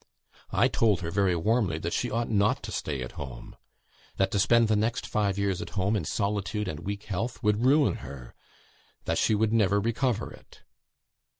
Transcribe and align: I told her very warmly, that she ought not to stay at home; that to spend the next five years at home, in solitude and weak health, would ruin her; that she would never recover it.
I 0.51 0.67
told 0.67 1.01
her 1.01 1.11
very 1.11 1.35
warmly, 1.35 1.77
that 1.77 1.93
she 1.93 2.09
ought 2.09 2.27
not 2.27 2.63
to 2.63 2.71
stay 2.71 3.03
at 3.03 3.11
home; 3.11 3.55
that 4.17 4.31
to 4.31 4.39
spend 4.39 4.67
the 4.67 4.75
next 4.75 5.05
five 5.05 5.37
years 5.37 5.61
at 5.61 5.69
home, 5.77 5.95
in 5.95 6.05
solitude 6.05 6.67
and 6.67 6.79
weak 6.79 7.03
health, 7.03 7.43
would 7.43 7.63
ruin 7.63 7.97
her; 7.97 8.33
that 9.05 9.19
she 9.19 9.35
would 9.35 9.53
never 9.53 9.79
recover 9.79 10.33
it. 10.33 10.63